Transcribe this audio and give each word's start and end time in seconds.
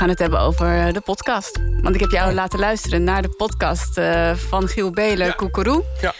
gaan 0.00 0.08
het 0.08 0.18
hebben 0.18 0.40
over 0.40 0.86
eh, 0.86 0.92
de 0.92 1.00
podcast. 1.00 1.60
Want 1.80 1.94
ik 1.94 2.00
heb 2.00 2.10
jou 2.10 2.32
laten 2.32 2.58
luisteren 2.58 3.04
naar 3.04 3.22
de 3.22 3.28
podcast 3.28 3.98
uh, 3.98 4.34
van 4.34 4.68
Giel 4.68 4.90
Belen, 4.90 5.26
ja. 5.26 5.32
Koekeroe. 5.32 5.84
Ja. 6.00 6.14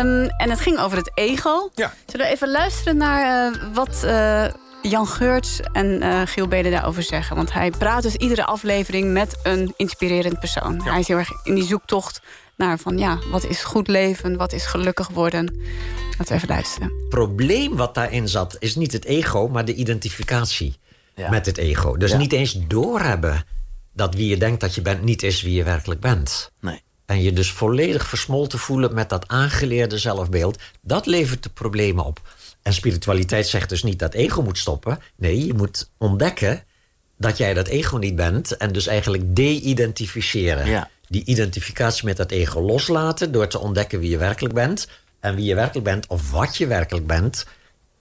Um, 0.00 0.28
en 0.28 0.50
het 0.50 0.60
ging 0.60 0.78
over 0.78 0.96
het 0.96 1.10
ego. 1.14 1.70
Ja. 1.74 1.94
Zullen 2.06 2.26
we 2.26 2.32
even 2.32 2.50
luisteren 2.50 2.96
naar 2.96 3.52
uh, 3.52 3.74
wat 3.74 4.06
Jan 4.82 5.06
Geurts 5.06 5.60
en 5.72 6.02
Giel 6.28 6.48
Belen 6.48 6.70
daarover 6.70 7.02
zeggen? 7.02 7.36
Want 7.36 7.52
hij 7.52 7.70
praat 7.70 8.02
dus 8.02 8.14
iedere 8.14 8.44
aflevering 8.44 9.12
met 9.12 9.38
een 9.42 9.74
inspirerend 9.76 10.38
persoon. 10.38 10.82
Hij 10.82 11.00
is 11.00 11.08
heel 11.08 11.16
erg 11.18 11.30
in 11.44 11.54
die 11.54 11.64
zoektocht 11.64 12.20
naar 12.56 12.78
van 12.78 12.98
ja, 12.98 13.18
wat 13.30 13.44
is 13.44 13.64
goed 13.64 13.88
leven, 13.88 14.36
wat 14.36 14.52
is 14.52 14.66
gelukkig 14.66 15.08
worden. 15.08 15.56
Laten 16.10 16.26
we 16.26 16.34
even 16.34 16.48
luisteren. 16.48 16.88
Het 16.88 17.08
probleem 17.08 17.76
wat 17.76 17.94
daarin 17.94 18.28
zat 18.28 18.56
is 18.58 18.76
niet 18.76 18.92
het 18.92 19.04
ego, 19.04 19.48
maar 19.48 19.64
de 19.64 19.74
identificatie 19.74 20.78
met 21.30 21.46
het 21.46 21.58
ego. 21.58 21.96
Dus 21.96 22.14
niet 22.14 22.32
eens 22.32 22.58
doorhebben 22.66 23.44
dat 23.92 24.14
wie 24.14 24.28
je 24.28 24.36
denkt 24.36 24.60
dat 24.60 24.74
je 24.74 24.82
bent 24.82 25.02
niet 25.02 25.22
is 25.22 25.42
wie 25.42 25.54
je 25.54 25.62
werkelijk 25.62 26.00
bent. 26.00 26.52
Nee. 26.60 26.82
En 27.06 27.22
je 27.22 27.32
dus 27.32 27.52
volledig 27.52 28.08
versmolten 28.08 28.58
voelen 28.58 28.94
met 28.94 29.08
dat 29.08 29.28
aangeleerde 29.28 29.98
zelfbeeld, 29.98 30.58
dat 30.80 31.06
levert 31.06 31.42
de 31.42 31.48
problemen 31.48 32.04
op. 32.04 32.20
En 32.62 32.72
spiritualiteit 32.72 33.46
zegt 33.46 33.68
dus 33.68 33.82
niet 33.82 33.98
dat 33.98 34.14
ego 34.14 34.42
moet 34.42 34.58
stoppen. 34.58 34.98
Nee, 35.16 35.46
je 35.46 35.54
moet 35.54 35.90
ontdekken 35.98 36.64
dat 37.16 37.36
jij 37.36 37.54
dat 37.54 37.66
ego 37.66 37.96
niet 37.96 38.16
bent 38.16 38.56
en 38.56 38.72
dus 38.72 38.86
eigenlijk 38.86 39.36
de-identificeren. 39.36 40.66
Ja 40.66 40.90
die 41.08 41.24
identificatie 41.24 42.04
met 42.04 42.16
dat 42.16 42.30
ego 42.30 42.60
loslaten 42.60 43.32
door 43.32 43.46
te 43.46 43.58
ontdekken 43.58 44.00
wie 44.00 44.10
je 44.10 44.18
werkelijk 44.18 44.54
bent. 44.54 44.88
En 45.20 45.34
wie 45.34 45.44
je 45.44 45.54
werkelijk 45.54 45.84
bent, 45.84 46.06
of 46.06 46.30
wat 46.30 46.56
je 46.56 46.66
werkelijk 46.66 47.06
bent, 47.06 47.46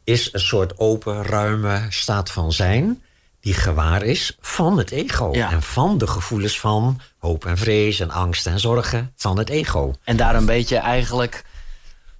is 0.04 0.34
een 0.34 0.40
soort 0.40 0.80
open, 0.80 1.24
ruime 1.24 1.86
staat 1.90 2.32
van 2.32 2.52
zijn. 2.54 3.02
Die 3.48 3.56
gewaar 3.56 4.04
is 4.04 4.38
van 4.40 4.78
het 4.78 4.92
ego. 4.92 5.32
En 5.32 5.62
van 5.62 5.98
de 5.98 6.08
gevoelens 6.08 6.60
van 6.60 7.02
hoop 7.18 7.46
en 7.46 7.58
vrees 7.58 7.99
en 7.99 8.12
angst 8.12 8.48
en 8.48 8.60
zorgen 8.60 9.13
van 9.16 9.38
het 9.38 9.49
ego. 9.49 9.94
En 10.04 10.18
daar 10.18 10.35
een 10.35 10.46
beetje 10.46 10.77
eigenlijk 10.77 11.44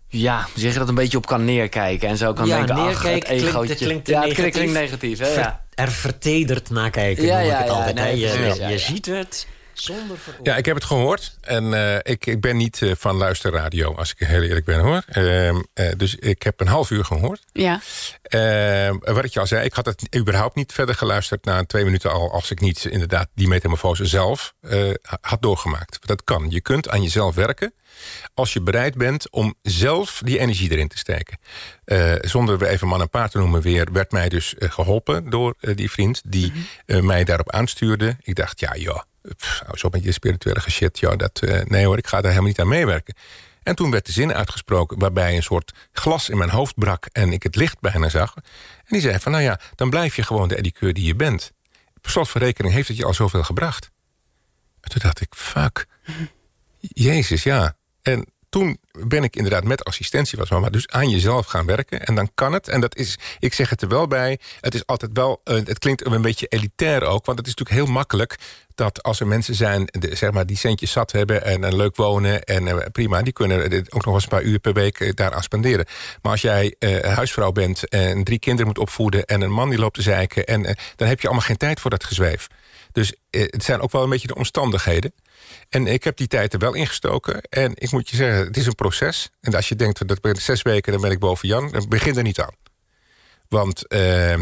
ja, 0.08 0.48
zeg 0.56 0.74
je 0.74 0.80
dat 0.80 0.88
een 0.88 0.96
beetje 0.96 1.18
op 1.18 1.26
kan 1.26 1.46
neerkijken 1.46 2.10
en 2.10 2.18
zo 2.18 2.34
kan 2.34 2.48
denken, 2.48 2.76
ach, 2.76 3.04
het 3.04 3.24
egootje. 3.24 3.76
Klinkt, 3.76 4.04
klinkt 4.04 4.08
ja, 4.08 4.22
het 4.22 4.52
klinkt, 4.52 4.74
negatief. 4.74 5.20
Hè? 5.20 5.34
Ja. 5.34 5.64
Er 5.74 5.92
vertederd 5.92 6.70
naar 6.70 6.90
kijken, 6.90 7.26
ja, 7.26 7.40
noem 7.40 7.50
ik 7.50 7.58
het 7.58 7.70
altijd. 7.70 7.96
Nee, 7.96 8.18
je, 8.18 8.56
je 8.70 8.78
ziet 8.78 9.06
het, 9.06 9.48
zonder 9.80 10.17
Ja, 10.44 10.56
ik 10.56 10.66
heb 10.66 10.75
het 10.75 10.83
gehoord. 10.83 11.38
En 11.42 11.64
uh, 11.64 11.95
ik, 11.95 12.25
ik 12.25 12.42
ben 12.42 12.58
niet 12.58 12.81
uh, 12.81 12.92
van 12.97 13.16
luisterradio, 13.16 13.95
als 13.95 14.14
ik 14.17 14.28
heel 14.28 14.42
eerlijk 14.42 14.66
ben 14.66 14.80
hoor. 14.80 15.03
Uh, 15.14 15.59
dus 15.97 16.16
ik 16.16 16.44
heb 16.44 16.59
een 16.59 16.67
half 16.67 16.89
uur 16.89 17.06
gehoord. 17.06 17.44
Ja. 17.52 17.81
Ehm, 18.22 18.98
wat 19.00 19.23
ik 19.23 19.33
je 19.33 19.39
al 19.39 19.48
zei, 19.48 19.66
ik 19.66 19.73
had 19.73 19.86
het 19.86 20.16
überhaupt 20.16 20.55
niet 20.55 20.73
verder 20.73 20.95
geluisterd... 20.95 21.45
na 21.45 21.66
twee 21.66 21.83
minuten 21.83 22.11
al, 22.11 22.31
als 22.31 22.52
ik 22.52 22.59
niet 22.59 22.86
inderdaad 22.86 23.28
die 23.33 23.48
metamorfose 23.48 24.05
zelf 24.05 24.53
had 25.22 25.42
doorgemaakt. 25.42 26.08
Dat 26.08 26.23
kan. 26.23 26.45
Je 26.50 26.61
kunt 26.61 26.89
aan 26.89 27.02
jezelf 27.02 27.36
werken 27.36 27.73
als 28.33 28.53
je 28.53 28.61
bereid 28.61 28.95
bent 28.95 29.30
om 29.30 29.55
zelf 29.61 30.22
die 30.23 30.39
energie 30.39 30.72
erin 30.72 30.88
te 30.88 30.98
steken. 30.98 31.38
zonder 32.22 32.58
we 32.58 32.67
even 32.67 32.88
man 32.88 33.02
en 33.02 33.09
paard 33.09 33.31
te 33.31 33.38
noemen 33.38 33.61
weer... 33.61 33.88
werd 33.92 34.11
mij 34.11 34.30
dus 34.30 34.53
geholpen 34.58 35.30
door 35.30 35.55
die 35.59 35.92
vriend 35.92 36.22
die 36.25 36.52
mhm. 36.86 37.05
mij 37.05 37.23
daarop 37.23 37.52
aanstuurde. 37.52 38.17
Ik 38.22 38.36
dacht, 38.36 38.59
ja 38.59 38.75
joh 38.75 39.02
zo 39.73 39.89
met 39.89 40.03
je 40.03 40.11
spirituele 40.11 40.61
shit, 40.70 41.00
ja, 41.00 41.16
dat, 41.16 41.42
uh, 41.44 41.61
nee 41.64 41.86
hoor, 41.86 41.97
ik 41.97 42.08
ga 42.08 42.22
daar 42.22 42.31
helemaal 42.31 42.50
niet 42.50 42.59
aan 42.59 42.67
meewerken. 42.67 43.16
En 43.64 43.75
toen 43.75 43.92
werd 43.92 44.06
de 44.06 44.11
zin 44.11 44.33
uitgesproken 44.33 45.00
waarbij 45.00 45.36
een 45.36 45.44
soort 45.44 45.73
glas 45.92 46.30
in 46.30 46.38
mijn 46.38 46.50
hoofd 46.50 46.75
brak... 46.75 47.06
en 47.06 47.31
ik 47.31 47.44
het 47.44 47.55
licht 47.55 47.80
bijna 47.80 48.09
zag. 48.09 48.36
En 48.36 48.44
die 48.88 49.02
zei 49.02 49.20
van, 49.20 49.31
nou 49.31 49.44
ja, 49.44 49.59
dan 49.75 49.89
blijf 49.89 50.16
je 50.16 50.23
gewoon 50.23 50.48
de 50.48 50.58
edikeur 50.58 50.94
die 50.94 51.05
je 51.05 51.16
bent. 51.16 51.52
Per 52.02 52.11
slot 52.11 52.30
van 52.30 52.42
rekening 52.42 52.73
heeft 52.73 52.88
het 52.88 52.98
je 52.98 53.05
al 53.05 53.14
zoveel 53.14 53.44
gebracht. 53.44 53.92
En 54.81 54.89
toen 54.89 55.02
dacht 55.03 55.22
ik, 55.22 55.33
fuck. 55.36 55.86
Jezus, 56.80 57.44
ja. 57.44 57.75
En 58.02 58.25
toen 58.50 58.78
ben 59.08 59.23
ik 59.23 59.36
inderdaad 59.36 59.64
met 59.64 59.83
assistentie 59.83 60.38
was 60.38 60.49
maar 60.49 60.72
dus 60.72 60.88
aan 60.88 61.10
jezelf 61.10 61.45
gaan 61.45 61.66
werken. 61.66 62.05
En 62.05 62.16
dan 62.16 62.30
kan 62.33 62.54
het. 62.54 62.67
En 62.67 62.82
dat 62.82 62.95
is, 62.95 63.17
ik 63.39 63.54
zeg 63.54 63.70
het 63.70 63.82
er 63.82 63.88
wel 63.88 64.08
bij. 64.08 64.39
Het 64.61 64.73
is 64.73 64.86
altijd 64.86 65.11
wel, 65.14 65.42
uh, 65.45 65.55
het 65.55 65.80
klinkt 65.80 66.05
een 66.05 66.22
beetje 66.22 66.48
elitair 66.48 67.04
ook. 67.04 67.26
Want 67.26 67.38
het 67.38 67.48
is 67.48 67.55
natuurlijk 67.55 67.86
heel 67.86 67.94
makkelijk 67.94 68.36
dat 68.76 69.04
als 69.04 69.20
er 69.20 69.27
mensen 69.27 69.55
zijn 69.55 69.88
zeg 69.92 70.32
maar, 70.32 70.45
die 70.45 70.58
centjes 70.58 70.92
zat 70.92 71.11
hebben 71.11 71.44
en, 71.44 71.64
en 71.64 71.76
leuk 71.76 71.95
wonen 71.95 72.44
en 72.44 72.67
uh, 72.67 72.77
prima, 72.92 73.22
die 73.22 73.33
kunnen 73.33 73.86
ook 73.89 74.05
nog 74.05 74.14
eens 74.14 74.23
een 74.23 74.30
paar 74.30 74.44
uur 74.44 74.60
per 74.60 74.73
week 74.73 75.16
daar 75.16 75.33
aan 75.33 75.43
spenderen. 75.43 75.86
Maar 76.22 76.32
als 76.32 76.42
jij 76.42 76.76
huisvrouw 77.02 77.52
bent 77.52 77.89
en 77.89 78.23
drie 78.23 78.39
kinderen 78.39 78.67
moet 78.67 78.77
opvoeden 78.77 79.26
en 79.26 79.42
een 79.42 79.52
man 79.52 79.70
die 79.70 79.80
loopt 79.80 79.95
te 79.95 80.02
zeiken, 80.02 80.45
en, 80.45 80.77
dan 80.95 81.08
heb 81.08 81.20
je 81.20 81.27
allemaal 81.27 81.45
geen 81.45 81.58
tijd 81.58 81.80
voor 81.80 81.89
dat 81.89 82.04
gezweef. 82.04 82.48
Dus 82.92 83.14
het 83.30 83.64
zijn 83.64 83.82
ook 83.82 83.92
wel 83.92 84.04
een 84.04 84.10
beetje 84.10 84.27
de 84.27 84.36
omstandigheden. 84.36 85.14
En 85.70 85.88
ik 85.88 86.04
heb 86.04 86.17
die 86.17 86.27
tijd 86.27 86.54
er 86.54 86.60
wel 86.60 86.73
ingestoken. 86.73 87.42
En 87.42 87.72
ik 87.76 87.92
moet 87.92 88.10
je 88.10 88.16
zeggen, 88.16 88.45
het 88.45 88.58
is 88.58 88.66
een 88.66 88.76
proces. 88.87 89.30
En 89.42 89.53
als 89.55 89.70
je 89.70 89.75
denkt, 89.75 90.08
dat 90.08 90.21
ben 90.21 90.36
zes 90.36 90.61
weken, 90.61 90.92
dan 90.92 91.02
ben 91.02 91.11
ik 91.11 91.20
boven 91.20 91.48
Jan. 91.48 91.71
Dan 91.71 91.86
begin 91.89 92.17
er 92.17 92.23
niet 92.23 92.39
aan. 92.39 92.55
Want 93.49 93.83
uh, 93.87 93.99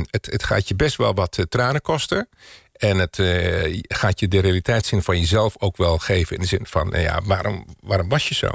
het, 0.09 0.25
het, 0.25 0.43
gaat 0.43 0.67
je 0.67 0.75
best 0.75 0.95
wel 0.95 1.13
wat 1.13 1.37
uh, 1.37 1.45
tranen 1.45 1.81
kosten. 1.81 2.29
En 2.73 2.97
het 2.97 3.17
uh, 3.17 3.81
gaat 3.87 4.19
je 4.19 4.27
de 4.27 4.39
realiteitszin 4.39 5.01
van 5.01 5.19
jezelf 5.19 5.55
ook 5.57 5.77
wel 5.77 5.97
geven. 5.97 6.35
In 6.35 6.41
de 6.41 6.47
zin 6.47 6.65
van, 6.65 6.89
nou 6.89 7.01
ja, 7.01 7.21
waarom, 7.23 7.65
waarom 7.79 8.09
was 8.09 8.27
je 8.27 8.35
zo? 8.35 8.49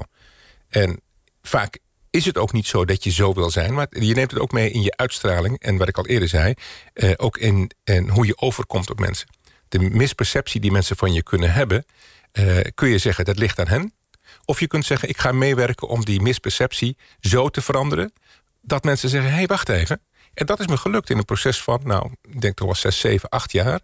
En 0.69 1.01
vaak 1.43 1.79
is 2.11 2.25
het 2.25 2.39
ook 2.39 2.53
niet 2.53 2.67
zo 2.67 2.85
dat 2.85 3.05
je 3.05 3.11
zo 3.11 3.35
wil 3.35 3.51
zijn. 3.51 3.75
Maar 3.75 3.87
je 3.91 4.15
neemt 4.15 4.31
het 4.31 4.41
ook 4.41 4.53
mee 4.53 4.71
in 4.71 4.83
je 4.83 4.97
uitstraling. 4.97 5.59
En 5.59 5.77
wat 5.77 5.89
ik 5.89 5.99
al 5.99 6.07
eerder 6.07 6.29
zei, 6.29 6.55
ook 7.17 7.39
in, 7.39 7.71
in 7.85 8.09
hoe 8.09 8.27
je 8.27 8.39
overkomt 8.39 8.91
op 8.91 8.99
mensen. 8.99 9.29
De 9.69 9.79
misperceptie 9.79 10.61
die 10.61 10.73
mensen 10.73 10.97
van 10.97 11.13
je 11.13 11.23
kunnen 11.23 11.53
hebben 11.53 11.85
kun 12.75 12.89
je 12.89 12.99
zeggen 12.99 13.25
dat 13.25 13.39
ligt 13.39 13.59
aan 13.59 13.69
hen. 13.69 13.93
Of 14.45 14.61
je 14.61 14.67
kunt 14.67 14.85
zeggen 14.85 15.09
ik 15.09 15.19
ga 15.19 15.33
meewerken 15.33 15.89
om 15.89 16.05
die 16.05 16.21
misperceptie 16.21 16.97
zo 17.21 17.49
te 17.49 17.63
veranderen... 17.63 18.13
dat 18.61 18.85
mensen 18.85 19.09
zeggen, 19.09 19.31
hé, 19.31 19.37
hey, 19.37 19.47
wacht 19.47 19.69
even. 19.69 20.01
En 20.35 20.47
dat 20.47 20.61
is 20.61 20.67
me 20.67 20.77
gelukt 20.77 21.11
in 21.11 21.19
een 21.19 21.25
proces 21.25 21.63
van, 21.63 21.81
nou, 21.85 22.11
ik 22.23 22.41
denk 22.41 22.57
toch 22.57 22.67
wel 22.67 22.77
6, 22.77 23.01
7, 23.01 23.29
8 23.29 23.53
jaar. 23.53 23.81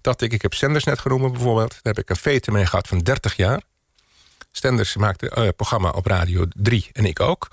Dat 0.00 0.20
ik, 0.20 0.32
ik 0.32 0.42
heb 0.42 0.54
Stenders 0.54 0.84
net 0.84 0.98
genoemd 0.98 1.32
bijvoorbeeld. 1.32 1.70
Daar 1.70 1.94
heb 1.94 1.98
ik 1.98 2.10
een 2.10 2.16
vete 2.16 2.50
mee 2.50 2.66
gehad 2.66 2.88
van 2.88 2.98
30 2.98 3.36
jaar. 3.36 3.62
Stenders 4.52 4.96
maakte 4.96 5.36
een 5.36 5.44
uh, 5.44 5.50
programma 5.56 5.90
op 5.90 6.06
Radio 6.06 6.44
3 6.54 6.88
en 6.92 7.04
ik 7.04 7.20
ook. 7.20 7.48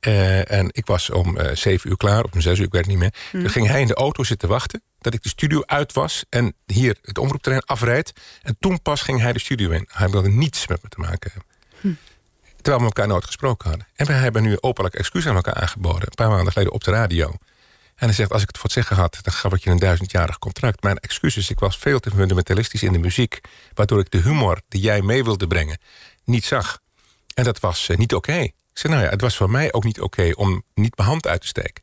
Uh, 0.00 0.50
en 0.50 0.68
ik 0.72 0.86
was 0.86 1.10
om 1.10 1.38
uh, 1.38 1.50
7 1.52 1.90
uur 1.90 1.96
klaar, 1.96 2.24
of 2.24 2.32
om 2.32 2.40
6 2.40 2.58
uur, 2.58 2.64
ik 2.64 2.72
weet 2.72 2.86
niet 2.86 2.98
meer. 2.98 3.14
Mm. 3.32 3.40
Toen 3.40 3.50
ging 3.50 3.66
hij 3.66 3.80
in 3.80 3.86
de 3.86 3.94
auto 3.94 4.24
zitten 4.24 4.48
wachten 4.48 4.82
dat 4.98 5.14
ik 5.14 5.22
de 5.22 5.28
studio 5.28 5.62
uit 5.66 5.92
was 5.92 6.24
en 6.28 6.54
hier 6.66 6.96
het 7.02 7.18
omroepterrein 7.18 7.64
afrijd. 7.64 8.12
En 8.42 8.56
toen 8.60 8.82
pas 8.82 9.00
ging 9.00 9.20
hij 9.20 9.32
de 9.32 9.38
studio 9.38 9.70
in. 9.70 9.88
Hij 9.92 10.08
wilde 10.08 10.28
niets 10.28 10.66
met 10.66 10.82
me 10.82 10.88
te 10.88 11.00
maken 11.00 11.30
hebben. 11.32 11.53
Terwijl 12.56 12.78
we 12.78 12.84
elkaar 12.84 13.06
nooit 13.06 13.24
gesproken 13.24 13.68
hadden. 13.68 13.86
En 13.94 14.06
we 14.06 14.12
hebben 14.12 14.42
nu 14.42 14.56
openlijk 14.60 14.94
excuus 14.94 15.26
aan 15.26 15.34
elkaar 15.34 15.54
aangeboden. 15.54 16.02
Een 16.02 16.14
paar 16.14 16.28
maanden 16.28 16.52
geleden 16.52 16.72
op 16.72 16.84
de 16.84 16.90
radio. 16.90 17.28
En 17.94 18.06
hij 18.06 18.12
zegt, 18.12 18.32
als 18.32 18.42
ik 18.42 18.46
het 18.46 18.56
voor 18.56 18.64
het 18.64 18.74
zeggen 18.74 18.96
had... 18.96 19.18
dan 19.22 19.32
gaf 19.32 19.52
ik 19.52 19.64
je 19.64 19.70
een 19.70 19.78
duizendjarig 19.78 20.38
contract. 20.38 20.82
Mijn 20.82 20.98
excuses, 20.98 21.50
ik 21.50 21.58
was 21.58 21.78
veel 21.78 22.00
te 22.00 22.10
fundamentalistisch 22.10 22.82
in 22.82 22.92
de 22.92 22.98
muziek... 22.98 23.40
waardoor 23.74 24.00
ik 24.00 24.10
de 24.10 24.18
humor 24.18 24.60
die 24.68 24.80
jij 24.80 25.02
mee 25.02 25.24
wilde 25.24 25.46
brengen 25.46 25.78
niet 26.24 26.44
zag. 26.44 26.80
En 27.34 27.44
dat 27.44 27.60
was 27.60 27.88
uh, 27.88 27.96
niet 27.96 28.14
oké. 28.14 28.30
Okay. 28.30 28.44
Ik 28.44 28.80
zei, 28.80 28.92
nou 28.92 29.04
ja, 29.04 29.10
het 29.10 29.20
was 29.20 29.36
voor 29.36 29.50
mij 29.50 29.72
ook 29.72 29.84
niet 29.84 30.00
oké... 30.00 30.30
Om 30.34 30.62
niet 30.74 30.96
mijn 30.96 31.08
hand 31.08 31.26
uit 31.26 31.40
te 31.40 31.46
steken. 31.46 31.82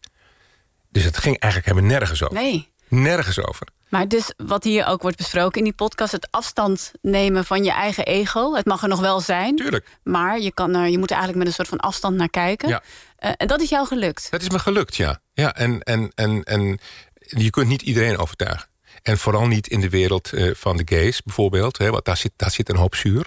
Dus 0.90 1.04
het 1.04 1.18
ging 1.18 1.40
eigenlijk 1.40 1.74
helemaal 1.74 1.98
nergens 1.98 2.24
over. 2.24 2.36
Nee. 2.36 2.72
Nergens 2.92 3.40
over. 3.40 3.68
Maar 3.90 4.08
dus 4.08 4.34
wat 4.38 4.64
hier 4.64 4.86
ook 4.86 5.02
wordt 5.02 5.18
besproken 5.18 5.58
in 5.58 5.64
die 5.64 5.74
podcast... 5.74 6.12
het 6.12 6.28
afstand 6.32 6.92
nemen 7.02 7.46
van 7.46 7.64
je 7.64 7.72
eigen 7.72 8.06
ego. 8.06 8.56
Het 8.56 8.66
mag 8.66 8.82
er 8.82 8.88
nog 8.88 9.00
wel 9.00 9.20
zijn. 9.20 9.56
Tuurlijk. 9.56 9.98
Maar 10.04 10.40
je, 10.40 10.54
kan 10.54 10.76
er, 10.76 10.88
je 10.90 10.98
moet 10.98 11.10
er 11.10 11.16
eigenlijk 11.16 11.38
met 11.38 11.48
een 11.48 11.54
soort 11.54 11.68
van 11.68 11.90
afstand 11.90 12.16
naar 12.16 12.30
kijken. 12.30 12.70
Ja. 12.70 12.84
Uh, 13.20 13.32
en 13.38 13.48
dat 13.48 13.62
is 13.62 13.70
jou 13.70 13.88
gelukt? 13.88 14.32
Dat 14.32 14.42
is 14.42 14.50
me 14.50 14.60
gelukt, 14.60 14.96
ja. 14.96 15.22
ja 15.34 15.56
en, 15.56 15.82
en, 15.82 16.12
en, 16.16 16.44
en 16.44 16.80
je 17.20 17.50
kunt 17.50 17.68
niet 17.68 17.82
iedereen 17.82 18.18
overtuigen. 18.18 18.68
En 19.02 19.18
vooral 19.18 19.48
niet 19.48 19.68
in 19.68 19.82
de 19.82 19.90
wereld 19.90 20.34
uh, 20.34 20.54
van 20.56 20.78
de 20.78 20.84
gays 20.86 21.22
bijvoorbeeld. 21.22 21.78
Hè, 21.78 21.90
want 21.90 22.06
daar 22.06 22.18
zit, 22.18 22.32
daar 22.36 22.52
zit 22.52 22.70
een 22.70 22.76
hoop 22.76 22.96
zuur. 22.96 23.26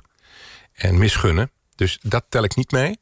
En 0.73 0.99
misgunnen. 0.99 1.51
Dus 1.75 1.99
dat 2.03 2.25
tel 2.29 2.45
ik 2.45 2.57
niet 2.57 2.71
mee 2.71 2.99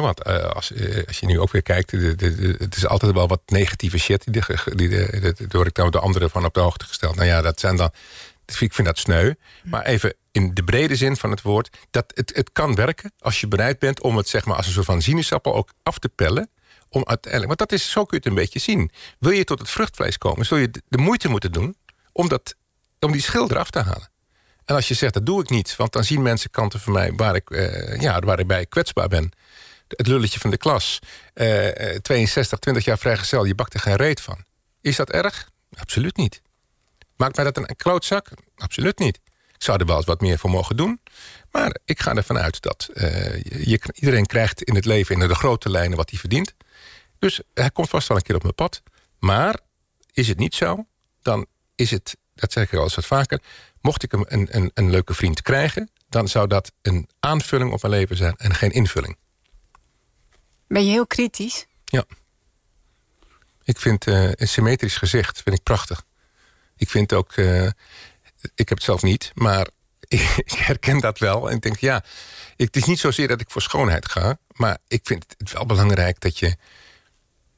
want 0.00 0.26
uh, 0.26 0.44
als, 0.44 0.70
uh, 0.70 1.06
als 1.06 1.18
je 1.18 1.26
nu 1.26 1.40
ook 1.40 1.52
weer 1.52 1.62
kijkt, 1.62 1.90
de, 1.90 2.14
de, 2.14 2.34
de, 2.34 2.54
het 2.58 2.76
is 2.76 2.86
altijd 2.86 3.12
wel 3.12 3.28
wat 3.28 3.40
negatieve 3.46 3.98
shit. 3.98 4.32
Die, 4.32 4.42
die, 4.74 4.88
die, 4.88 5.46
door 5.46 5.66
ik 5.66 5.74
dan 5.74 5.90
de 5.90 5.98
anderen 5.98 6.30
van 6.30 6.44
op 6.44 6.54
de 6.54 6.60
hoogte 6.60 6.84
gesteld. 6.84 7.14
Nou 7.14 7.28
ja, 7.28 7.42
dat 7.42 7.60
zijn 7.60 7.76
dan. 7.76 7.90
Ik 8.58 8.74
vind 8.74 8.86
dat 8.86 8.98
sneu. 8.98 9.32
Maar 9.62 9.84
even 9.84 10.14
in 10.32 10.54
de 10.54 10.64
brede 10.64 10.96
zin 10.96 11.16
van 11.16 11.30
het 11.30 11.42
woord. 11.42 11.76
Dat 11.90 12.04
het, 12.14 12.32
het 12.34 12.52
kan 12.52 12.74
werken 12.74 13.12
als 13.18 13.40
je 13.40 13.48
bereid 13.48 13.78
bent 13.78 14.00
om 14.00 14.16
het 14.16 14.28
zeg 14.28 14.44
maar, 14.44 14.56
als 14.56 14.66
een 14.66 14.72
soort 14.72 14.86
van 14.86 15.02
sinaasappel 15.02 15.54
ook 15.54 15.72
af 15.82 15.98
te 15.98 16.08
pellen. 16.08 16.50
Om 16.88 17.04
uiteindelijk, 17.06 17.58
want 17.58 17.70
dat 17.70 17.80
is, 17.80 17.90
zo 17.90 18.04
kun 18.04 18.08
je 18.10 18.16
het 18.16 18.26
een 18.26 18.42
beetje 18.42 18.58
zien. 18.58 18.90
Wil 19.18 19.30
je 19.30 19.44
tot 19.44 19.58
het 19.58 19.70
vruchtvlees 19.70 20.18
komen, 20.18 20.46
zul 20.46 20.56
je 20.56 20.70
de 20.88 20.98
moeite 20.98 21.28
moeten 21.28 21.52
doen 21.52 21.76
om, 22.12 22.28
dat, 22.28 22.54
om 23.00 23.12
die 23.12 23.20
schil 23.20 23.50
eraf 23.50 23.70
te 23.70 23.78
halen. 23.78 24.10
En 24.64 24.74
als 24.74 24.88
je 24.88 24.94
zegt, 24.94 25.14
dat 25.14 25.26
doe 25.26 25.40
ik 25.40 25.50
niet, 25.50 25.76
want 25.76 25.92
dan 25.92 26.04
zien 26.04 26.22
mensen 26.22 26.50
kanten 26.50 26.80
van 26.80 26.92
mij 26.92 27.12
waar 27.16 27.34
ik, 27.34 27.50
uh, 27.50 28.00
ja, 28.00 28.18
waar 28.18 28.38
ik 28.38 28.46
bij 28.46 28.66
kwetsbaar 28.66 29.08
ben 29.08 29.32
het 29.88 30.06
lulletje 30.06 30.40
van 30.40 30.50
de 30.50 30.56
klas. 30.56 30.98
Uh, 31.34 31.68
62, 32.02 32.58
20 32.58 32.84
jaar 32.84 32.98
vrijgezel, 32.98 33.44
je 33.44 33.54
bakt 33.54 33.74
er 33.74 33.80
geen 33.80 33.96
reet 33.96 34.20
van. 34.20 34.44
Is 34.80 34.96
dat 34.96 35.10
erg? 35.10 35.48
Absoluut 35.74 36.16
niet. 36.16 36.42
Maakt 37.16 37.36
mij 37.36 37.44
dat 37.44 37.56
een 37.56 37.76
klootzak? 37.76 38.28
Absoluut 38.56 38.98
niet. 38.98 39.20
Ik 39.52 39.62
zou 39.62 39.78
er 39.78 39.86
wel 39.86 39.96
eens 39.96 40.06
wat 40.06 40.20
meer 40.20 40.38
voor 40.38 40.50
mogen 40.50 40.76
doen. 40.76 41.00
Maar 41.50 41.76
ik 41.84 42.00
ga 42.00 42.14
ervan 42.14 42.38
uit 42.38 42.62
dat 42.62 42.88
je, 42.92 43.80
iedereen 43.94 44.26
krijgt 44.26 44.62
in 44.62 44.74
het 44.74 44.84
leven... 44.84 45.20
in 45.20 45.28
de 45.28 45.34
grote 45.34 45.70
lijnen 45.70 45.96
wat 45.96 46.10
hij 46.10 46.18
verdient. 46.18 46.54
Dus 47.18 47.40
hij 47.54 47.70
komt 47.70 47.88
vast 47.88 48.08
wel 48.08 48.16
een 48.16 48.22
keer 48.22 48.34
op 48.34 48.42
mijn 48.42 48.54
pad. 48.54 48.82
Maar 49.18 49.58
is 50.12 50.28
het 50.28 50.38
niet 50.38 50.54
zo, 50.54 50.86
dan 51.22 51.46
is 51.74 51.90
het... 51.90 52.16
dat 52.34 52.52
zeg 52.52 52.72
ik 52.72 52.78
al 52.78 52.84
eens 52.84 52.94
wat 52.94 53.06
vaker... 53.06 53.40
mocht 53.80 54.02
ik 54.02 54.12
een, 54.12 54.56
een, 54.56 54.70
een 54.74 54.90
leuke 54.90 55.14
vriend 55.14 55.42
krijgen... 55.42 55.90
dan 56.08 56.28
zou 56.28 56.46
dat 56.46 56.72
een 56.82 57.08
aanvulling 57.20 57.72
op 57.72 57.82
mijn 57.82 57.94
leven 57.94 58.16
zijn 58.16 58.34
en 58.36 58.54
geen 58.54 58.70
invulling. 58.70 59.16
Ben 60.66 60.84
je 60.84 60.90
heel 60.90 61.06
kritisch? 61.06 61.66
Ja. 61.84 62.04
Ik 63.64 63.80
vind 63.80 64.06
uh, 64.06 64.30
een 64.32 64.48
symmetrisch 64.48 64.96
gezicht 64.96 65.42
vind 65.42 65.56
ik 65.56 65.62
prachtig. 65.62 66.04
Ik 66.76 66.90
vind 66.90 67.12
ook... 67.12 67.36
Uh, 67.36 67.68
ik 68.54 68.68
heb 68.68 68.78
het 68.78 68.82
zelf 68.82 69.02
niet, 69.02 69.30
maar 69.34 69.68
ik 70.44 70.50
herken 70.50 71.00
dat 71.00 71.18
wel. 71.18 71.50
En 71.50 71.58
denk, 71.58 71.78
ja, 71.78 72.04
het 72.56 72.76
is 72.76 72.84
niet 72.84 72.98
zozeer 72.98 73.28
dat 73.28 73.40
ik 73.40 73.50
voor 73.50 73.62
schoonheid 73.62 74.08
ga... 74.08 74.38
maar 74.48 74.78
ik 74.88 75.00
vind 75.04 75.34
het 75.38 75.52
wel 75.52 75.66
belangrijk 75.66 76.20
dat 76.20 76.38
je 76.38 76.56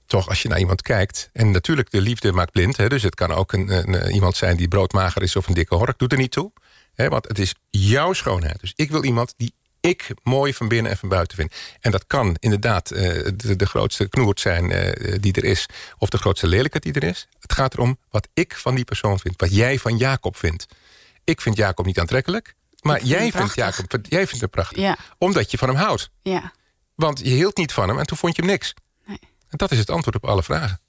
toch 0.06 0.29
als 0.29 0.43
je 0.43 0.49
naar 0.49 0.59
iemand 0.59 0.82
kijkt... 0.82 1.31
en 1.32 1.50
natuurlijk, 1.50 1.91
de 1.91 2.00
liefde 2.00 2.32
maakt 2.32 2.52
blind. 2.52 2.76
Hè, 2.76 2.88
dus 2.88 3.02
het 3.02 3.14
kan 3.14 3.32
ook 3.32 3.52
een, 3.52 3.69
een, 3.69 4.11
iemand 4.11 4.37
zijn 4.37 4.56
die 4.56 4.69
broodmager 4.69 5.23
is 5.23 5.37
of 5.37 5.47
een 5.47 5.55
dikke 5.55 5.75
hork. 5.75 5.99
Doet 5.99 6.12
er 6.12 6.19
niet 6.19 6.31
toe. 6.31 6.52
Hè, 6.94 7.09
want 7.09 7.29
het 7.29 7.38
is 7.38 7.55
jouw 7.70 8.12
schoonheid. 8.12 8.61
Dus 8.61 8.73
ik 8.76 8.91
wil 8.91 9.05
iemand 9.05 9.35
die 9.37 9.55
ik 9.87 10.11
mooi 10.23 10.55
van 10.55 10.69
binnen 10.69 10.91
en 10.91 10.99
van 10.99 11.09
buiten 11.09 11.37
vind. 11.37 11.55
En 11.81 11.91
dat 11.91 12.06
kan 12.06 12.37
inderdaad 12.38 12.93
uh, 12.93 12.99
de, 13.37 13.56
de, 13.56 13.67
grootste 13.67 14.09
knoert 14.09 14.41
zijn 14.41 14.71
uh, 14.71 15.15
die 15.21 15.33
er 15.33 15.44
is... 15.44 15.67
of 15.99 16.09
de 16.09 16.19
grootste 16.19 16.47
lelijkheid 16.47 16.85
die 16.85 16.93
er 16.93 17.09
is. 17.09 17.29
Het 17.41 17.53
gaat 17.53 17.75
erom 17.75 17.99
wat 18.11 18.29
ik 18.35 18.55
van 18.55 18.75
die 18.75 18.85
persoon 18.85 19.19
vind. 19.19 19.41
Wat 19.41 19.55
jij 19.55 19.79
van 19.79 19.97
Jacob 19.97 20.37
vindt. 20.37 20.67
Ik 21.25 21.41
vind 21.41 21.56
Jacob 21.56 21.87
niet 21.87 21.99
aantrekkelijk. 21.99 22.55
Maar 22.81 23.03
jij 23.03 23.33
vindt, 23.33 23.55
Jacob, 23.55 24.06
jij 24.09 24.27
vindt 24.27 24.41
hem 24.41 24.50
prachtig. 24.50 24.79
Ja. 24.79 24.97
Omdat 25.19 25.50
je 25.50 25.59
van 25.59 25.69
hem 25.69 25.77
houdt. 25.77 26.11
Ja. 26.23 26.53
Want 26.94 27.19
je 27.19 27.29
hield 27.29 27.56
niet 27.56 27.73
van 27.73 27.88
hem 27.88 27.99
en 27.99 28.06
toen 28.06 28.17
vond 28.17 28.37
je 28.37 28.43
hem 28.43 28.50
niks. 28.50 28.75
Nee. 29.06 29.19
En 29.49 29.59
dat 29.59 29.71
is 29.71 29.79
het 29.79 29.91
antwoord 29.91 30.17
op 30.17 30.25
alle 30.25 30.43
vragen. 30.43 30.81